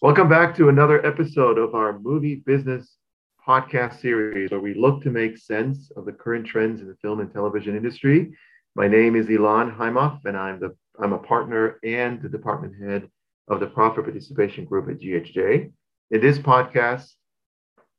[0.00, 2.98] Welcome back to another episode of our movie business
[3.44, 7.18] podcast series where we look to make sense of the current trends in the film
[7.18, 8.30] and television industry.
[8.76, 13.10] My name is Ilan Haimoff, and I'm the I'm a partner and the department head
[13.48, 15.72] of the Profit Participation Group at GHJ.
[16.12, 17.10] In this podcast,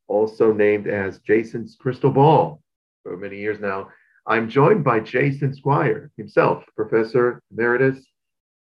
[0.08, 2.62] also named as Jason's Crystal Ball
[3.04, 3.90] for many years now,
[4.26, 8.06] I'm joined by Jason Squire himself, professor emeritus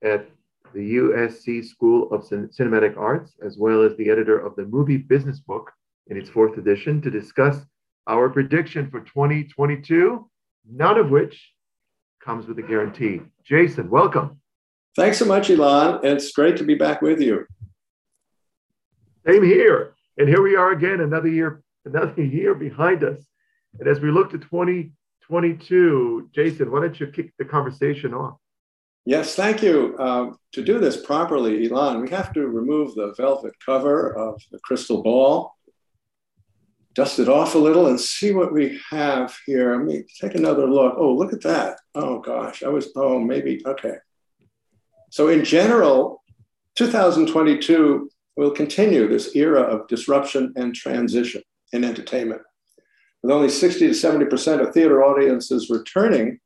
[0.02, 0.26] at
[0.74, 5.40] the USC School of Cinematic Arts, as well as the editor of the Movie Business
[5.40, 5.72] Book
[6.08, 7.58] in its fourth edition, to discuss
[8.08, 10.30] our prediction for 2022,
[10.70, 11.52] none of which
[12.24, 13.22] comes with a guarantee.
[13.44, 14.40] Jason, welcome.
[14.96, 16.04] Thanks so much, Ilan.
[16.04, 17.46] It's great to be back with you.
[19.28, 19.96] Same here.
[20.18, 23.20] And here we are again, another year, another year behind us.
[23.80, 28.38] And as we look to 2022, Jason, why don't you kick the conversation off?
[29.08, 29.96] Yes, thank you.
[30.00, 34.58] Um, to do this properly, Ilan, we have to remove the velvet cover of the
[34.60, 35.56] crystal ball,
[36.96, 39.76] dust it off a little, and see what we have here.
[39.76, 40.96] Let me take another look.
[40.98, 41.78] Oh, look at that.
[41.94, 42.64] Oh, gosh.
[42.64, 43.98] I was, oh, maybe, okay.
[45.12, 46.24] So, in general,
[46.74, 52.42] 2022 will continue this era of disruption and transition in entertainment.
[53.22, 56.40] With only 60 to 70% of theater audiences returning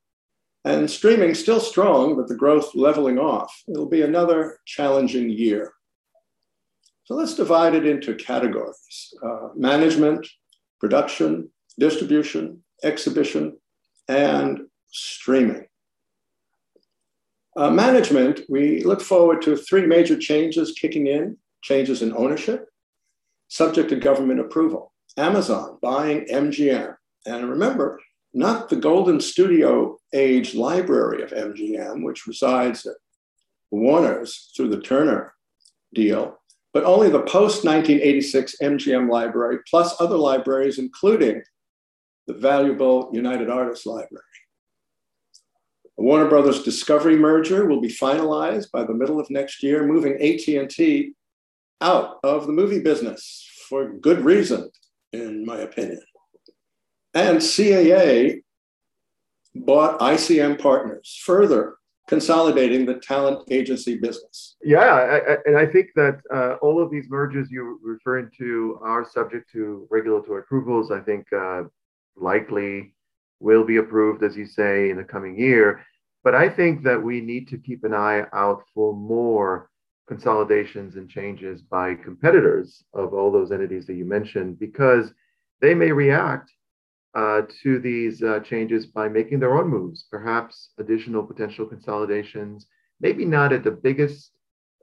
[0.66, 3.64] and streaming still strong, but the growth leveling off.
[3.68, 5.74] It'll be another challenging year.
[7.06, 10.28] So let's divide it into categories uh, management,
[10.80, 11.50] production,
[11.80, 13.58] distribution, exhibition,
[14.08, 15.66] and streaming.
[17.58, 22.68] Uh, management, we look forward to three major changes kicking in changes in ownership,
[23.48, 24.94] subject to government approval.
[25.18, 26.96] Amazon buying MGM.
[27.26, 28.00] And remember,
[28.34, 32.96] not the golden studio age library of MGM, which resides at
[33.72, 35.34] Warner's through the Turner
[35.94, 36.38] deal,
[36.74, 41.42] but only the post 1986 MGM library, plus other libraries, including
[42.28, 44.24] the valuable United Artists Library.
[45.98, 50.14] The Warner Brothers Discovery merger will be finalized by the middle of next year, moving
[50.14, 51.14] AT&T
[51.82, 54.70] out of the movie business for good reason,
[55.12, 56.02] in my opinion.
[57.14, 58.42] And CAA
[59.56, 61.76] bought ICM Partners, further
[62.08, 64.56] consolidating the talent agency business.
[64.64, 68.80] Yeah, I, I, and I think that uh, all of these mergers you're referring to
[68.84, 70.92] are subject to regulatory approvals.
[70.92, 71.64] I think uh,
[72.16, 72.96] likely
[73.40, 75.86] will be approved, as you say, in the coming year.
[76.24, 79.70] But I think that we need to keep an eye out for more
[80.08, 85.14] consolidations and changes by competitors of all those entities that you mentioned, because
[85.62, 86.52] they may react
[87.16, 92.68] uh, to these uh, changes by making their own moves, perhaps additional potential consolidations,
[93.00, 94.32] maybe not at the biggest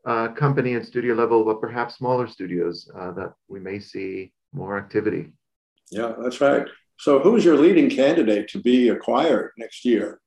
[0.07, 4.79] uh, company and studio level, but perhaps smaller studios uh, that we may see more
[4.79, 5.33] activity.
[5.91, 6.67] Yeah, that's right.
[6.99, 10.21] So, who's your leading candidate to be acquired next year?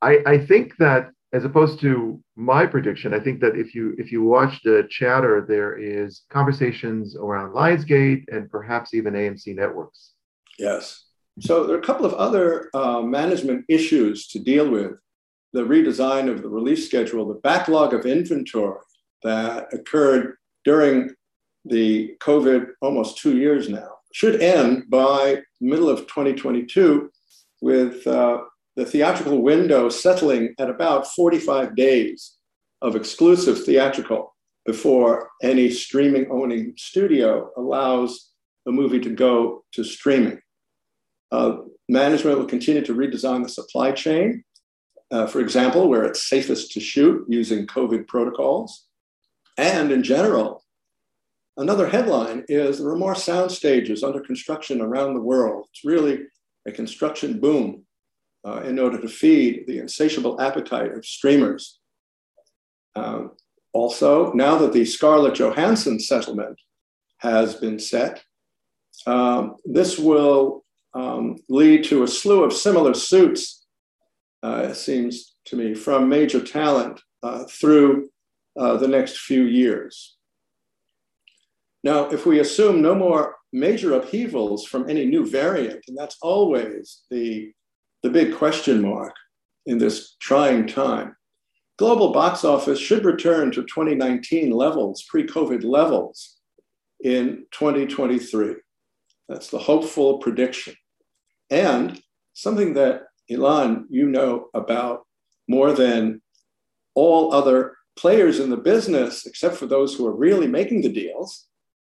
[0.00, 4.10] I, I think that as opposed to my prediction, I think that if you if
[4.10, 10.12] you watch the chatter, there is conversations around Lionsgate and perhaps even AMC networks.
[10.60, 11.06] Yes.
[11.40, 14.92] So there are a couple of other uh, management issues to deal with.
[15.52, 18.78] The redesign of the release schedule, the backlog of inventory
[19.22, 21.10] that occurred during
[21.64, 27.10] the COVID almost two years now should end by middle of 2022
[27.62, 28.42] with uh,
[28.76, 32.36] the theatrical window settling at about 45 days
[32.82, 34.34] of exclusive theatrical
[34.66, 38.30] before any streaming owning studio allows
[38.66, 40.38] the movie to go to streaming.
[41.32, 41.58] Uh,
[41.88, 44.44] management will continue to redesign the supply chain,
[45.10, 48.86] uh, for example, where it's safest to shoot using COVID protocols.
[49.58, 50.64] And in general,
[51.56, 55.66] another headline is there are more sound stages under construction around the world.
[55.72, 56.20] It's really
[56.66, 57.84] a construction boom
[58.46, 61.80] uh, in order to feed the insatiable appetite of streamers.
[62.96, 63.32] Um,
[63.72, 66.60] also, now that the Scarlett Johansson settlement
[67.18, 68.22] has been set,
[69.06, 70.64] um, this will
[70.94, 73.66] um, lead to a slew of similar suits,
[74.42, 78.08] uh, it seems to me, from major talent uh, through
[78.58, 80.16] uh, the next few years.
[81.82, 87.02] Now, if we assume no more major upheavals from any new variant, and that's always
[87.10, 87.52] the,
[88.02, 89.14] the big question mark
[89.66, 91.16] in this trying time,
[91.78, 96.40] global box office should return to 2019 levels, pre COVID levels,
[97.02, 98.56] in 2023.
[99.28, 100.74] That's the hopeful prediction.
[101.50, 102.00] And
[102.32, 105.06] something that, Ilan, you know about
[105.48, 106.22] more than
[106.94, 111.46] all other players in the business, except for those who are really making the deals,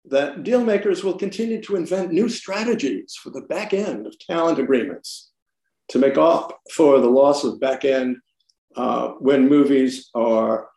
[0.06, 4.58] that deal makers will continue to invent new strategies for the back end of talent
[4.58, 5.32] agreements
[5.90, 8.18] to make up for the loss of back end
[8.76, 10.70] uh, when movies are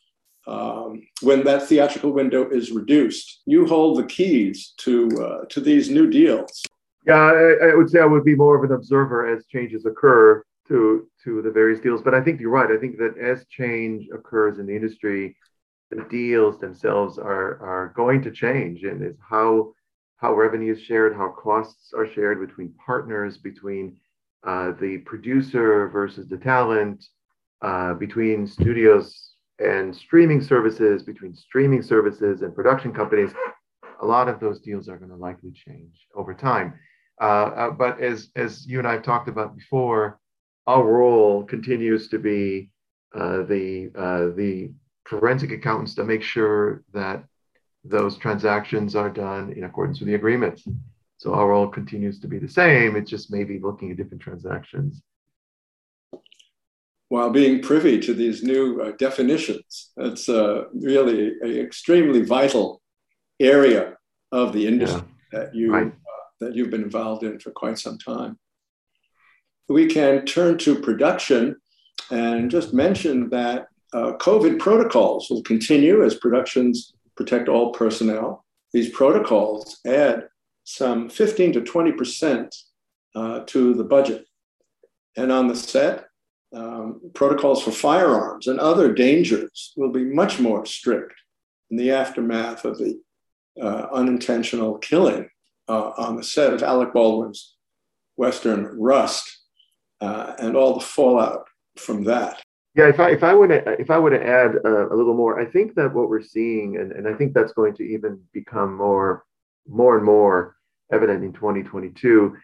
[0.47, 3.41] um, when that theatrical window is reduced.
[3.47, 6.63] You hold the keys to uh, to these new deals.
[7.07, 10.43] Yeah, I, I, would say I would be more of an observer as changes occur
[10.69, 12.03] to to the various deals.
[12.03, 12.71] But I think you're right.
[12.71, 15.37] I think that as change occurs in the industry,
[15.91, 19.75] the deals themselves are are going to change, and it's how
[20.17, 23.97] how revenue is shared, how costs are shared between partners, between
[24.47, 27.05] uh, the producer versus the talent,
[27.63, 33.31] uh, between studios and streaming services, between streaming services and production companies.
[34.03, 36.75] A lot of those deals are going to likely change over time.
[37.21, 40.19] Uh, uh, but as as you and I have talked about before,
[40.67, 42.71] our role continues to be
[43.15, 43.91] uh, the
[44.37, 44.73] the
[45.05, 47.25] forensic accountants to make sure that
[47.85, 50.67] those transactions are done in accordance with the agreements.
[51.19, 52.97] So our role continues to be the same.
[52.97, 55.03] It's just maybe looking at different transactions.
[57.09, 62.81] While being privy to these new uh, definitions, it's uh, really an extremely vital
[63.39, 63.97] area
[64.33, 65.03] of the industry
[65.33, 65.39] yeah.
[65.39, 65.93] that you right.
[66.41, 68.39] That you've been involved in for quite some time.
[69.69, 71.57] We can turn to production
[72.11, 78.45] and just mention that uh, COVID protocols will continue as productions protect all personnel.
[78.73, 80.29] These protocols add
[80.65, 82.49] some 15 to 20%
[83.15, 84.27] uh, to the budget.
[85.17, 86.07] And on the set,
[86.55, 91.15] um, protocols for firearms and other dangers will be much more strict
[91.71, 93.01] in the aftermath of the
[93.61, 95.29] uh, unintentional killing
[95.69, 97.57] uh, on the set of Alec Baldwin's
[98.17, 99.45] Western Rust
[100.01, 101.47] uh, and all the fallout
[101.77, 102.43] from that.
[102.75, 105.15] Yeah, if I if I were to if I were to add uh, a little
[105.15, 108.21] more, I think that what we're seeing, and, and I think that's going to even
[108.33, 109.25] become more
[109.69, 110.57] more and more
[110.93, 112.37] evident in 2022.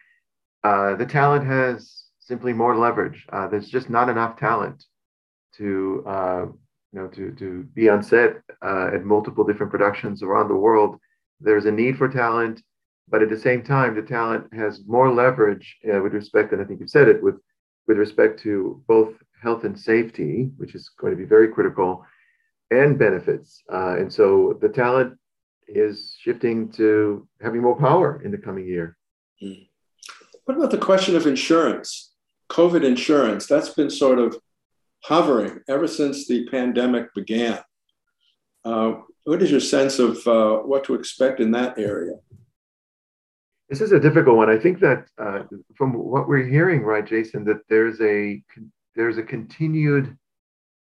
[0.63, 3.25] Uh, the talent has simply more leverage.
[3.31, 4.85] Uh, there's just not enough talent
[5.57, 6.45] to uh,
[6.93, 10.97] you know to to be on set uh, at multiple different productions around the world.
[11.41, 12.61] There's a need for talent,
[13.09, 16.65] but at the same time, the talent has more leverage uh, with respect, and I
[16.65, 17.35] think you've said it with
[17.87, 22.05] with respect to both health and safety, which is going to be very critical,
[22.69, 23.61] and benefits.
[23.71, 25.17] Uh, and so the talent
[25.67, 28.97] is shifting to having more power in the coming year.
[29.39, 29.63] Hmm.
[30.45, 32.13] What about the question of insurance?
[32.49, 34.37] COVID insurance, that's been sort of
[35.03, 37.59] hovering ever since the pandemic began.
[38.65, 42.13] Uh, what is your sense of uh, what to expect in that area?
[43.71, 44.49] This is a difficult one.
[44.49, 45.43] I think that uh,
[45.77, 48.43] from what we're hearing, right, Jason, that there's a
[48.97, 50.17] there's a continued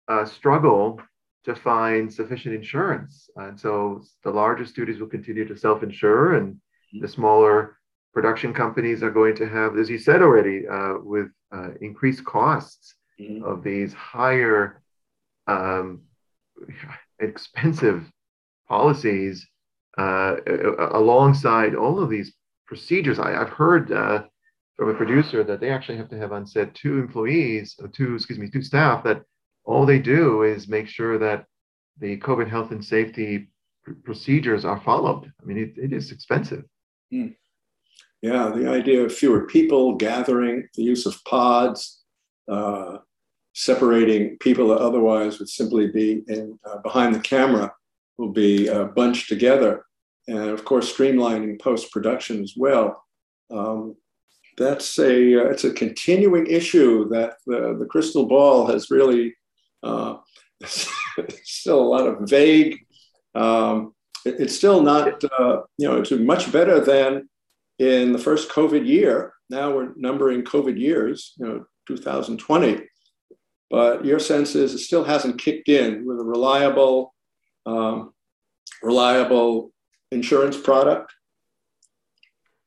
[0.09, 0.99] uh, struggle
[1.45, 3.29] to find sufficient insurance.
[3.37, 6.57] And so the larger studios will continue to self insure, and
[6.99, 7.77] the smaller
[8.13, 12.95] production companies are going to have, as you said already, uh, with uh, increased costs
[13.17, 13.45] mm-hmm.
[13.45, 14.81] of these higher,
[15.47, 16.01] um,
[17.19, 18.11] expensive
[18.67, 19.47] policies
[19.97, 20.35] uh,
[20.91, 22.33] alongside all of these
[22.73, 23.19] procedures.
[23.19, 24.23] I, have heard uh,
[24.75, 28.15] from a producer that they actually have to have on set two employees, uh, two
[28.15, 29.21] excuse me, two staff that
[29.63, 31.45] all they do is make sure that
[31.99, 33.49] the COVID health and safety
[33.83, 35.31] pr- procedures are followed.
[35.39, 36.63] I mean, it, it is expensive.
[37.13, 37.35] Mm.
[38.23, 42.01] Yeah, the idea of fewer people gathering, the use of pods,
[42.49, 42.97] uh,
[43.53, 47.71] separating people that otherwise would simply be in, uh, behind the camera
[48.17, 49.85] will be uh, bunched together.
[50.27, 53.03] And of course, streamlining post production as well.
[53.51, 53.95] Um,
[54.57, 59.35] that's a uh, it's a continuing issue that the, the crystal ball has really
[59.81, 60.17] uh,
[61.43, 62.79] still a lot of vague.
[63.35, 63.93] Um,
[64.25, 67.27] it, it's still not uh, you know it's much better than
[67.79, 69.33] in the first COVID year.
[69.49, 72.81] Now we're numbering COVID years, you know, 2020.
[73.69, 77.13] But your sense is it still hasn't kicked in with a reliable,
[77.65, 78.13] um,
[78.83, 79.72] reliable
[80.13, 81.13] insurance product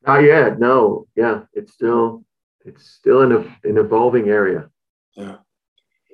[0.07, 0.57] not yet.
[0.57, 1.05] No.
[1.15, 2.23] Yeah, it's still
[2.65, 4.69] it's still an, an evolving area.
[5.15, 5.37] Yeah.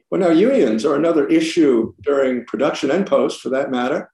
[0.09, 4.11] Well, now unions are another issue during production and post, for that matter.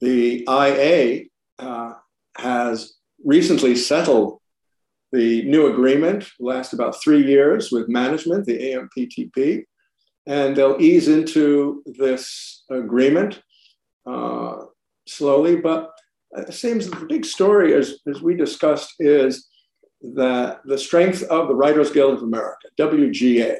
[0.00, 1.24] The IA
[1.58, 1.94] uh,
[2.36, 4.38] has recently settled
[5.12, 9.64] the new agreement, last about three years with management, the AMPTP,
[10.26, 13.42] and they'll ease into this agreement
[14.06, 14.56] uh,
[15.06, 15.56] slowly.
[15.56, 15.92] But
[16.32, 19.48] it seems the big story, as, as we discussed, is
[20.02, 23.56] that the strength of the Writers Guild of America, WGA,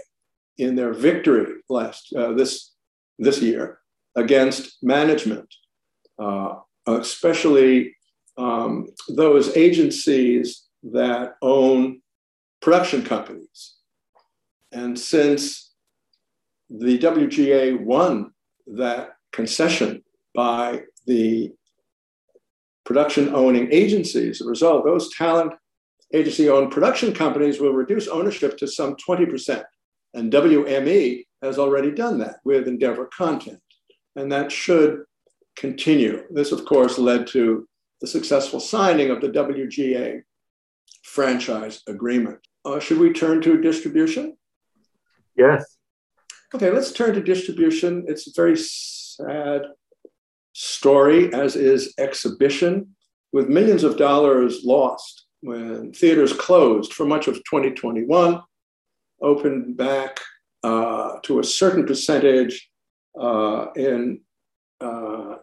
[0.59, 2.73] in their victory last uh, this
[3.19, 3.79] this year
[4.17, 5.49] against management,
[6.19, 6.55] uh,
[6.87, 7.97] especially
[8.37, 12.01] um, those agencies that own
[12.61, 13.77] production companies.
[14.73, 15.73] And since
[16.69, 18.33] the WGA won
[18.67, 20.03] that concession
[20.35, 21.53] by the
[22.91, 25.53] production owning agencies, as a result, those talent
[26.13, 29.63] agency owned production companies will reduce ownership to some 20%.
[30.15, 33.61] And WME has already done that with Endeavor Content.
[34.17, 35.05] And that should
[35.55, 36.25] continue.
[36.31, 37.69] This, of course, led to
[38.01, 40.23] the successful signing of the WGA
[41.05, 42.41] franchise agreement.
[42.65, 44.37] Uh, should we turn to distribution?
[45.37, 45.77] Yes.
[46.53, 48.05] Okay, let's turn to distribution.
[48.09, 49.63] It's a very sad
[50.61, 52.95] story, as is exhibition,
[53.33, 58.43] with millions of dollars lost when theaters closed for much of 2021,
[59.23, 60.21] opened back
[60.63, 62.71] uh, to a certain percentage
[63.19, 64.21] uh, in
[64.83, 65.37] uh,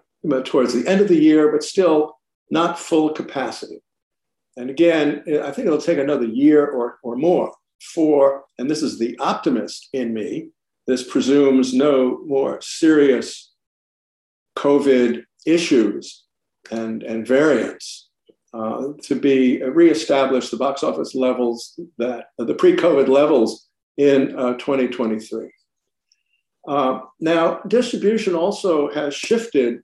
[0.44, 2.20] towards the end of the year, but still
[2.52, 3.82] not full capacity.
[4.56, 9.00] And again, I think it'll take another year or, or more for, and this is
[9.00, 10.50] the optimist in me,
[10.86, 13.54] this presumes no more serious
[14.58, 16.26] COVID issues
[16.72, 18.10] and, and variants
[18.54, 25.50] uh, to be reestablish the box office levels that the pre-COVID levels in uh, 2023.
[26.68, 29.82] Uh, now, distribution also has shifted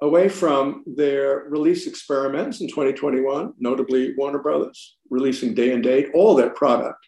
[0.00, 6.34] away from their release experiments in 2021, notably Warner Brothers releasing day and date all
[6.34, 7.04] their product.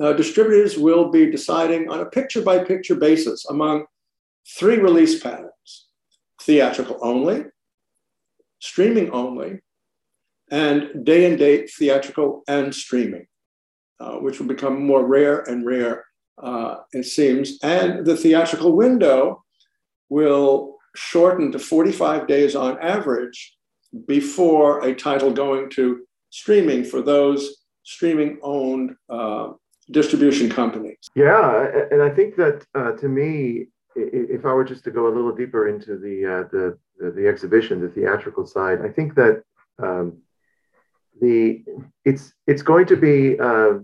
[0.00, 3.86] Uh, distributors will be deciding on a picture by picture basis among
[4.58, 5.85] three release patterns
[6.46, 7.44] theatrical only,
[8.60, 9.60] streaming only,
[10.50, 13.26] and day and date theatrical and streaming,
[14.00, 16.04] uh, which will become more rare and rare,
[16.42, 17.58] uh, it seems.
[17.62, 19.44] And the theatrical window
[20.08, 23.56] will shorten to 45 days on average
[24.06, 29.48] before a title going to streaming for those streaming owned uh,
[29.90, 30.98] distribution companies.
[31.14, 35.14] Yeah, and I think that uh, to me, if I were just to go a
[35.14, 36.78] little deeper into the uh, the,
[37.12, 39.42] the, exhibition, the theatrical side, I think that
[39.82, 40.18] um,
[41.20, 41.64] the
[42.04, 43.78] it's it's going to be uh,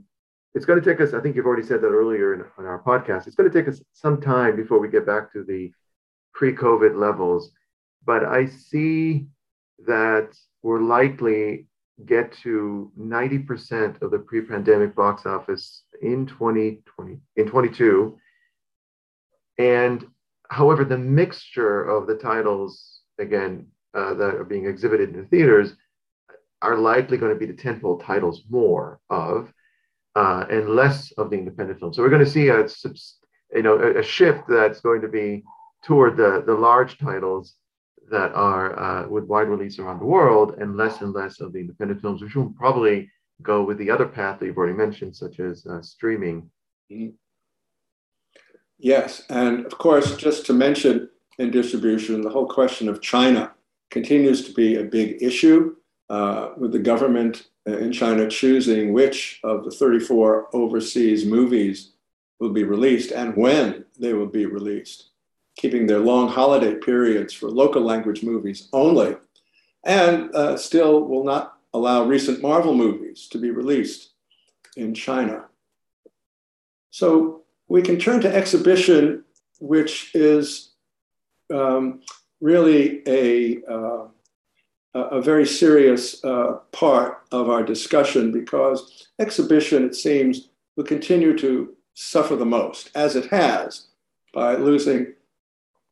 [0.55, 1.15] it's going to take us.
[1.15, 3.27] I think you've already said that earlier in, in our podcast.
[3.27, 5.73] It's going to take us some time before we get back to the
[6.35, 7.51] pre-COVID levels,
[8.05, 9.27] but I see
[9.87, 11.67] that we're likely
[12.07, 18.19] get to 90% of the pre-pandemic box office in 2020 in 22
[19.59, 20.07] and
[20.51, 25.75] however the mixture of the titles again uh, that are being exhibited in the theaters
[26.61, 29.53] are likely going to be the tentpole titles more of
[30.15, 32.67] uh, and less of the independent films so we're going to see a
[33.55, 35.43] you know a, shift that's going to be
[35.85, 37.57] toward the, the large titles
[38.11, 41.61] that are uh, with wide release around the world and less and less of the
[41.61, 43.11] independent films, which will probably
[43.43, 46.49] go with the other path that you've already mentioned, such as uh, streaming.
[48.83, 51.09] Yes, and of course, just to mention
[51.39, 53.53] in distribution, the whole question of China
[53.91, 55.77] continues to be a big issue
[56.11, 61.93] uh, with the government in China choosing which of the 34 overseas movies
[62.41, 65.13] will be released and when they will be released
[65.57, 69.17] keeping their long holiday periods for local language movies only,
[69.85, 74.11] and uh, still will not allow recent Marvel movies to be released
[74.77, 75.45] in China.
[76.91, 77.42] So
[77.73, 79.25] we can turn to exhibition,
[79.59, 80.73] which is
[81.51, 82.03] um,
[82.43, 84.05] really a, uh,
[84.95, 91.75] a very serious uh, part of our discussion because exhibition, it seems, will continue to
[91.95, 93.87] suffer the most, as it has,
[94.35, 95.15] by losing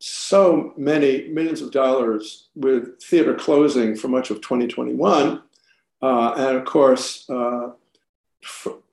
[0.00, 5.42] so many millions of dollars with theater closing for much of 2021.
[6.02, 7.70] Uh, and of course, uh,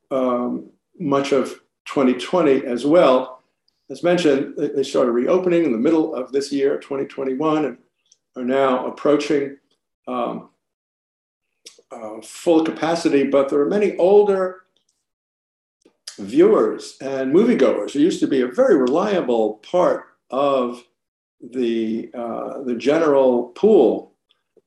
[0.10, 3.42] um, much of 2020 as well.
[3.90, 7.78] As mentioned, they started reopening in the middle of this year, 2021, and
[8.36, 9.58] are now approaching
[10.08, 10.50] um,
[11.92, 13.24] uh, full capacity.
[13.24, 14.64] But there are many older
[16.20, 20.84] viewers and moviegoers who used to be a very reliable part of
[21.42, 24.14] the, uh, the general pool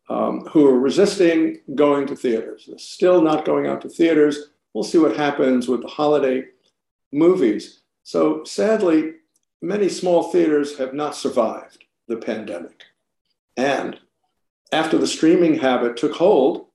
[0.08, 4.50] um, who are resisting going to theaters, They're still not going out to theaters.
[4.74, 6.44] We'll see what happens with the holiday
[7.12, 7.80] movies.
[8.02, 9.14] So sadly,
[9.62, 12.84] many small theaters have not survived the pandemic.
[13.56, 13.98] And
[14.72, 16.66] after the streaming habit took hold,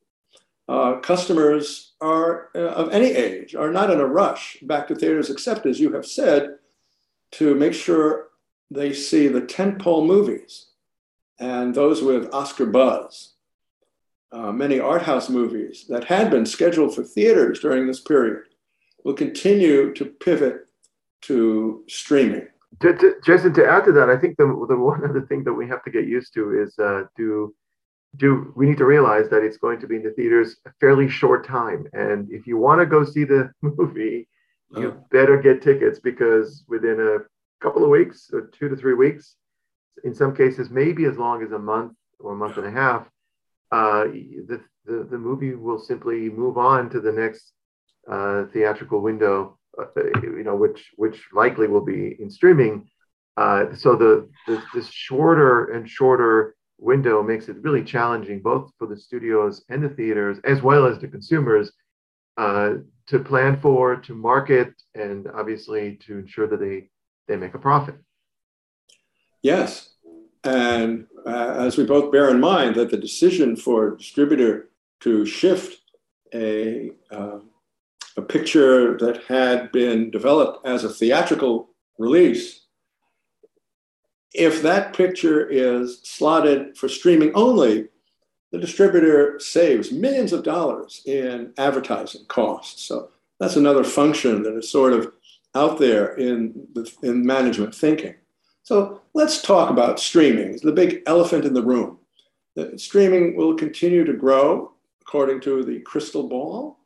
[0.68, 5.30] uh, customers are uh, of any age are not in a rush back to theaters,
[5.30, 6.56] except as you have said,
[7.32, 8.30] to make sure
[8.72, 10.68] they see the tentpole movies
[11.40, 13.34] and those with Oscar buzz,
[14.32, 18.46] uh, many art house movies that had been scheduled for theaters during this period
[19.06, 20.68] will continue to pivot
[21.22, 22.48] to streaming.
[22.82, 25.54] To, to, Jason, to add to that, I think the, the one other thing that
[25.54, 27.56] we have to get used to is uh, do
[28.18, 31.10] do we need to realize that it's going to be in the theaters a fairly
[31.10, 34.28] short time, and if you want to go see the movie,
[34.76, 38.94] you uh, better get tickets because within a couple of weeks or two to three
[38.94, 39.36] weeks,
[40.04, 43.06] in some cases maybe as long as a month or a month and a half,
[43.72, 47.52] uh, the, the, the movie will simply move on to the next
[48.10, 49.86] uh, theatrical window, uh,
[50.22, 52.88] you know, which which likely will be in streaming.
[53.38, 58.88] Uh, so the, the this shorter and shorter window makes it really challenging both for
[58.88, 61.72] the studios and the theaters as well as the consumers
[62.38, 62.76] uh,
[63.08, 66.90] to plan for, to market, and obviously to ensure that they
[67.28, 67.96] they make a profit.
[69.42, 69.96] Yes,
[70.44, 74.70] and uh, as we both bear in mind that the decision for a distributor
[75.02, 75.80] to shift
[76.34, 77.40] a, uh,
[78.18, 82.62] a picture that had been developed as a theatrical release,
[84.34, 87.88] if that picture is slotted for streaming only,
[88.52, 92.84] the distributor saves millions of dollars in advertising costs.
[92.84, 95.12] So that's another function that is sort of
[95.56, 96.68] out there in,
[97.02, 98.16] in management thinking.
[98.64, 102.00] So let's talk about streaming, the big elephant in the room.
[102.56, 106.80] The streaming will continue to grow according to the crystal ball,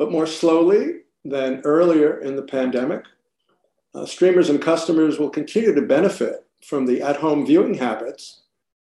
[0.00, 3.04] but more slowly than earlier in the pandemic.
[3.94, 8.44] Uh, streamers and customers will continue to benefit from the at home viewing habits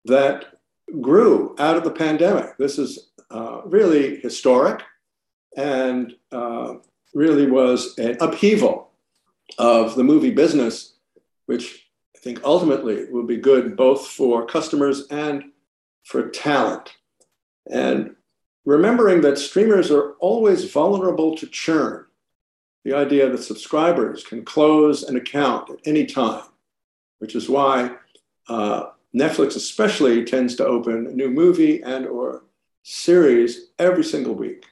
[0.06, 0.60] that
[1.02, 2.58] grew out of the pandemic.
[2.58, 4.82] This is uh, really historic
[5.56, 6.74] and uh,
[7.14, 8.90] really was an upheaval
[9.60, 10.96] of the movie business,
[11.46, 15.44] which I think ultimately will be good both for customers and
[16.04, 16.94] for talent.
[17.70, 18.16] And
[18.66, 22.06] remembering that streamers are always vulnerable to churn,
[22.84, 26.44] the idea that subscribers can close an account at any time,
[27.20, 27.92] which is why
[28.50, 32.44] uh, Netflix especially tends to open a new movie and or
[32.84, 34.66] series every single week.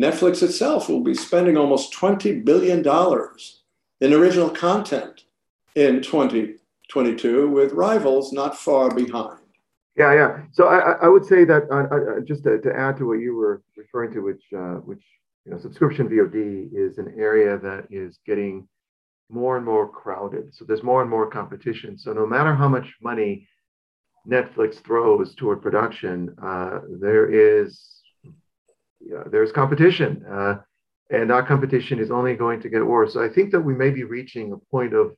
[0.00, 2.80] Netflix itself will be spending almost $20 billion
[4.00, 5.24] in original content
[5.74, 9.41] in 2022 with rivals not far behind.
[9.96, 10.42] Yeah, yeah.
[10.52, 13.34] So I, I would say that uh, uh, just to, to, add to what you
[13.36, 15.02] were referring to, which uh, which
[15.44, 18.66] you know, subscription VOD is an area that is getting
[19.28, 20.54] more and more crowded.
[20.54, 21.98] So there's more and more competition.
[21.98, 23.46] So no matter how much money
[24.26, 30.54] Netflix throws toward production, uh, there is you know, there's competition, uh,
[31.10, 33.12] and that competition is only going to get worse.
[33.12, 35.14] So I think that we may be reaching a point of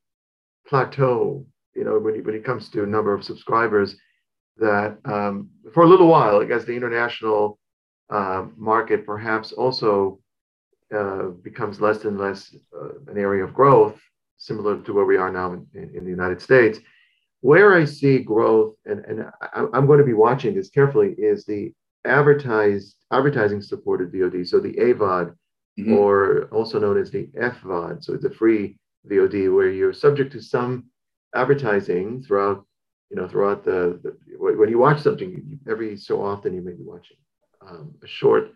[0.66, 3.96] plateau you know, when, when it comes to number of subscribers,
[4.58, 7.58] that um, for a little while, I guess the international
[8.10, 10.20] uh, market perhaps also
[10.94, 14.00] uh, becomes less and less uh, an area of growth,
[14.36, 16.78] similar to where we are now in, in, the United States.
[17.40, 21.44] Where I see growth, and, and I, I'm going to be watching this carefully, is
[21.44, 21.72] the
[22.04, 25.34] advertised advertising supported VOD, so the AVOD,
[25.78, 25.92] mm-hmm.
[25.94, 28.76] or also known as the FVOD, so it's a free
[29.08, 30.84] VOD where you're subject to some
[31.34, 32.64] advertising throughout,
[33.10, 36.82] you know, throughout the, the when you watch something, every so often you may be
[36.82, 37.16] watching
[37.66, 38.50] um, a short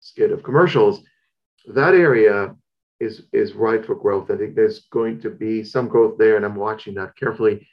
[0.00, 1.02] skit of commercials.
[1.66, 2.54] That area
[3.00, 4.30] is is ripe for growth.
[4.30, 7.66] I think there's going to be some growth there, and I'm watching that carefully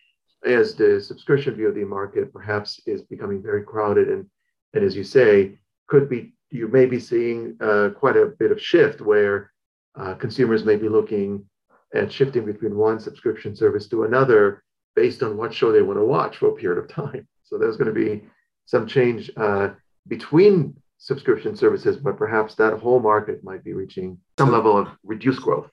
[0.45, 4.25] as the subscription VOD market perhaps is becoming very crowded, and
[4.73, 8.61] and as you say, could be you may be seeing uh, quite a bit of
[8.61, 9.51] shift where
[9.95, 11.45] uh, consumers may be looking
[11.93, 14.63] at shifting between one subscription service to another
[14.95, 17.27] based on what show they want to watch for a period of time.
[17.43, 18.23] So there's going to be
[18.63, 19.71] some change uh,
[20.07, 25.41] between subscription services, but perhaps that whole market might be reaching some level of reduced
[25.41, 25.69] growth.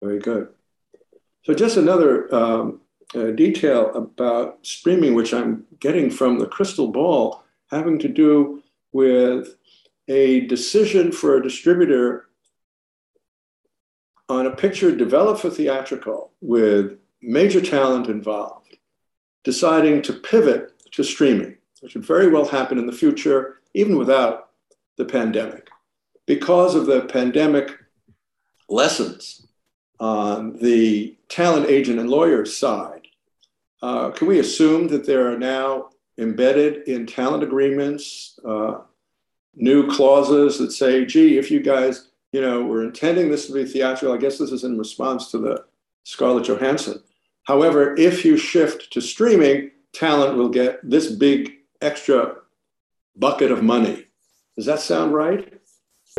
[0.00, 0.50] Very good.
[1.42, 2.82] So just another um,
[3.12, 9.56] uh, detail about streaming, which I'm getting from the crystal ball, having to do with
[10.08, 12.26] a decision for a distributor
[14.28, 18.76] on a picture developed for theatrical with major talent involved,
[19.44, 24.50] deciding to pivot to streaming, which would very well happen in the future, even without
[24.96, 25.68] the pandemic.
[26.26, 27.76] Because of the pandemic
[28.68, 29.46] lessons
[29.98, 33.06] on the talent agent and lawyer side,
[33.82, 38.78] uh, can we assume that there are now embedded in talent agreements uh,
[39.54, 43.64] new clauses that say, gee, if you guys you know, we're intending this to be
[43.64, 44.14] theatrical.
[44.14, 45.64] I guess this is in response to the
[46.04, 47.02] Scarlett Johansson.
[47.50, 52.36] However, if you shift to streaming, talent will get this big extra
[53.16, 54.06] bucket of money.
[54.56, 55.52] Does that sound right?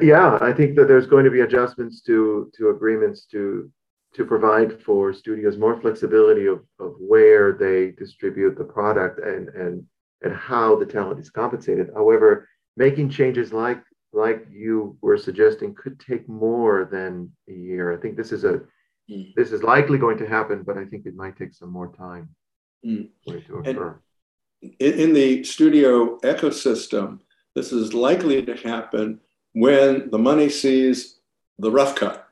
[0.02, 3.72] Yeah, I think that there's going to be adjustments to to agreements to
[4.16, 9.86] to provide for studios more flexibility of, of where they distribute the product and and
[10.24, 11.92] and how the talent is compensated.
[11.96, 17.94] However, making changes like like you were suggesting could take more than a year.
[17.94, 18.60] I think this is a
[19.12, 19.34] mm.
[19.36, 22.30] this is likely going to happen, but I think it might take some more time
[22.86, 23.10] mm.
[23.26, 24.00] for it to occur.
[24.62, 27.20] In, in the studio ecosystem,
[27.56, 29.20] this is likely to happen
[29.54, 31.20] when the money sees
[31.60, 32.28] the rough cut,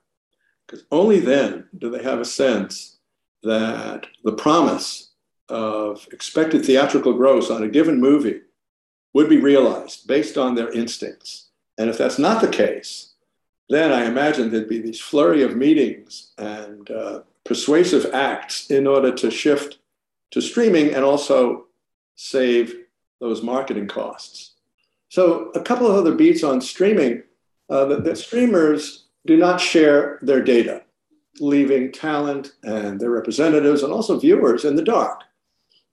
[0.65, 2.99] because only then do they have a sense
[3.43, 5.11] that the promise
[5.49, 8.41] of expected theatrical gross on a given movie
[9.13, 11.49] would be realized based on their instincts.
[11.77, 13.15] And if that's not the case,
[13.69, 19.13] then I imagine there'd be these flurry of meetings and uh, persuasive acts in order
[19.13, 19.77] to shift
[20.31, 21.67] to streaming and also
[22.15, 22.75] save
[23.19, 24.55] those marketing costs.
[25.09, 27.23] So, a couple of other beats on streaming
[27.69, 30.83] uh, that, that streamers do not share their data,
[31.39, 35.23] leaving talent and their representatives and also viewers in the dark.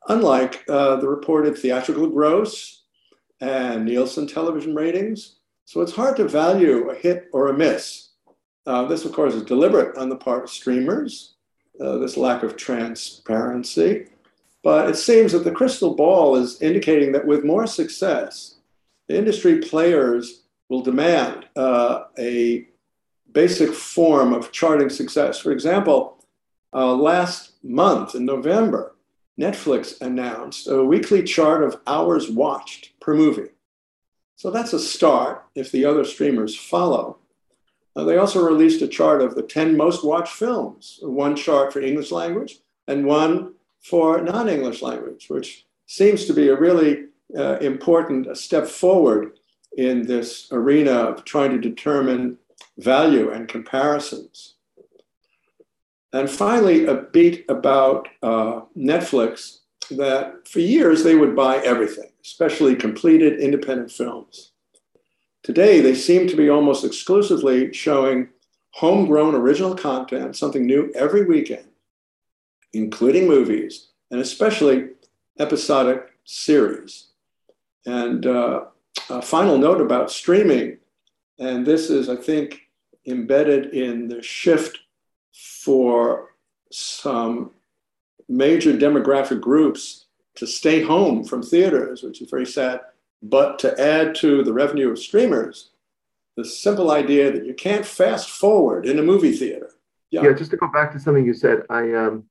[0.09, 2.85] Unlike uh, the reported theatrical gross
[3.41, 8.11] and Nielsen television ratings, so it's hard to value a hit or a miss.
[8.67, 11.35] Uh, this, of course, is deliberate on the part of streamers,
[11.81, 14.07] uh, this lack of transparency.
[14.63, 18.59] But it seems that the crystal ball is indicating that with more success,
[19.09, 22.69] industry players will demand uh, a
[23.33, 25.37] basic form of charting success.
[25.39, 26.25] For example,
[26.73, 28.95] uh, last month in November,
[29.39, 33.51] Netflix announced a weekly chart of hours watched per movie.
[34.37, 37.19] So that's a start if the other streamers follow.
[37.97, 41.81] Uh, they also released a chart of the 10 most watched films, one chart for
[41.81, 47.57] English language and one for non English language, which seems to be a really uh,
[47.61, 49.39] important step forward
[49.79, 52.37] in this arena of trying to determine
[52.77, 54.55] value and comparisons.
[56.13, 62.75] And finally, a beat about uh, Netflix that for years they would buy everything, especially
[62.75, 64.53] completed independent films.
[65.43, 68.31] Today, they seem to be almost exclusively showing
[68.73, 71.69] homegrown original content, something new every weekend,
[72.73, 74.89] including movies, and especially
[75.39, 77.07] episodic series.
[77.87, 78.65] And uh,
[79.09, 80.79] a final note about streaming,
[81.39, 82.63] and this is, I think,
[83.07, 84.81] embedded in the shift
[85.33, 86.35] for
[86.73, 87.53] some
[88.29, 92.81] major demographic groups to stay home from theaters, which is very sad,
[93.23, 95.71] but to add to the revenue of streamers,
[96.37, 99.71] the simple idea that you can't fast forward in a movie theater.
[100.11, 102.25] Yeah, yeah just to go back to something you said, I um,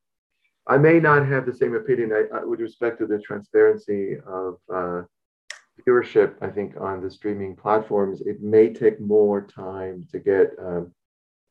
[0.67, 4.57] I may not have the same opinion I, I, with respect to the transparency of
[4.73, 5.01] uh,
[5.87, 10.91] viewership, I think on the streaming platforms, it may take more time to get um,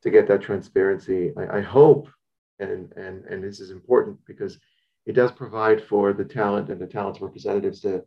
[0.02, 1.32] to get that transparency.
[1.36, 2.08] I, I, hope,
[2.58, 4.58] and and and this is important because
[5.06, 8.02] it does provide for the talent and the talent's representatives to,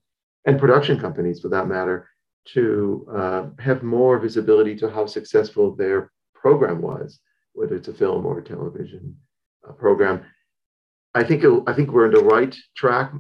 [0.46, 2.10] and production companies for that matter,
[2.54, 7.20] to uh, have more visibility to how successful their program was,
[7.54, 9.16] whether it's a film or a television
[9.68, 10.24] uh, program.
[11.14, 13.12] I think I think we're on the right track,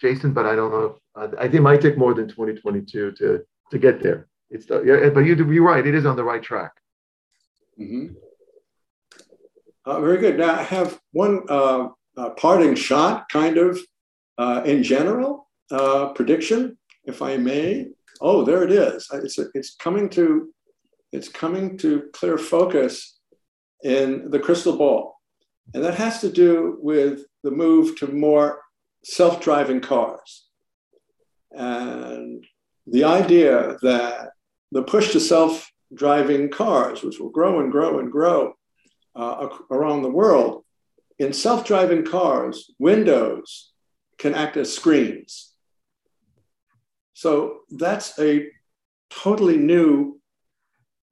[0.00, 3.12] Jason, but I don't know if uh, I think it might take more than 2022
[3.12, 3.40] to
[3.70, 4.28] to get there.
[4.50, 5.86] It's yeah, but you you're right.
[5.86, 6.72] It is on the right track.
[7.78, 8.14] Mm-hmm.
[9.84, 10.38] Uh, very good.
[10.38, 13.78] Now I have one uh, uh parting shot, kind of
[14.36, 17.88] uh, in general uh, prediction, if I may.
[18.20, 19.08] Oh, there it is.
[19.12, 20.52] It's it's coming to
[21.12, 23.18] it's coming to clear focus
[23.82, 25.16] in the crystal ball,
[25.74, 28.60] and that has to do with the move to more
[29.04, 30.48] self-driving cars.
[31.52, 32.44] And
[32.86, 34.30] the idea that
[34.72, 38.54] the push to self driving cars, which will grow and grow and grow
[39.18, 40.64] uh, around the world,
[41.18, 43.72] in self driving cars, windows
[44.16, 45.52] can act as screens.
[47.14, 48.48] So that's a
[49.10, 50.20] totally new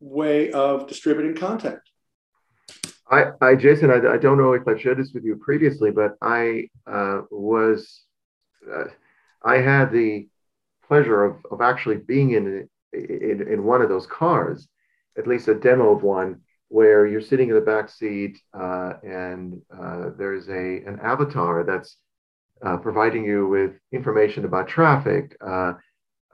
[0.01, 1.81] way of distributing content.
[3.11, 6.17] I, I Jason, I, I don't know if I've shared this with you previously, but
[6.23, 8.03] I uh, was,
[8.73, 8.85] uh,
[9.45, 10.29] I had the
[10.87, 14.69] pleasure of, of actually being in, in, in one of those cars,
[15.19, 19.61] at least a demo of one, where you're sitting in the back seat uh, and
[19.77, 21.97] uh, there's a, an avatar that's
[22.65, 25.75] uh, providing you with information about traffic, uh,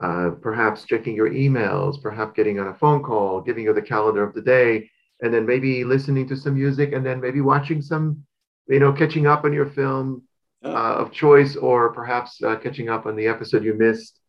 [0.01, 4.23] uh, perhaps checking your emails, perhaps getting on a phone call, giving you the calendar
[4.23, 4.89] of the day,
[5.21, 8.25] and then maybe listening to some music and then maybe watching some
[8.67, 10.23] you know, catching up on your film
[10.63, 14.19] uh, of choice, or perhaps uh, catching up on the episode you missed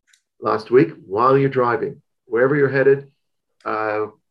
[0.40, 3.10] last week while you're driving, wherever you're headed.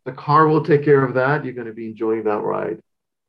[0.06, 1.46] The car will take care of that.
[1.46, 2.80] You're going to be enjoying that ride.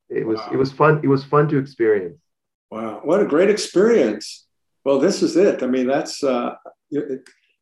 [0.08, 0.50] It was wow.
[0.52, 1.00] it was fun.
[1.02, 2.18] It was fun to experience.
[2.70, 4.46] Wow, what a great experience!
[4.84, 5.62] Well, this is it.
[5.62, 6.54] I mean, that's uh,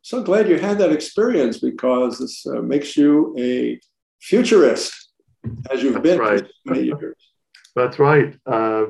[0.02, 3.80] so glad you had that experience because this uh, makes you a
[4.20, 4.92] futurist,
[5.70, 6.46] as you've that's been right.
[6.66, 7.16] for many years.
[7.74, 8.36] That's right.
[8.44, 8.84] Uh,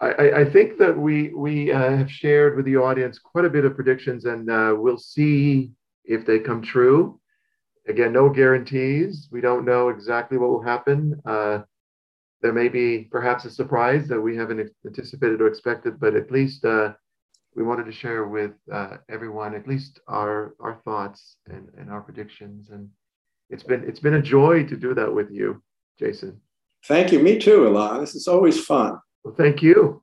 [0.00, 3.66] I, I, think that we we uh, have shared with the audience quite a bit
[3.66, 5.72] of predictions, and uh, we'll see
[6.04, 7.20] if they come true.
[7.88, 9.28] Again, no guarantees.
[9.30, 11.20] We don't know exactly what will happen.
[11.24, 11.60] Uh,
[12.42, 16.64] there may be perhaps a surprise that we haven't anticipated or expected, but at least
[16.64, 16.92] uh,
[17.54, 22.02] we wanted to share with uh, everyone at least our our thoughts and, and our
[22.02, 22.70] predictions.
[22.70, 22.90] And
[23.50, 25.62] it's been it's been a joy to do that with you,
[25.98, 26.40] Jason.
[26.84, 27.20] Thank you.
[27.20, 28.00] Me too, Ilan.
[28.00, 28.98] This is always fun.
[29.24, 30.02] Well, thank you.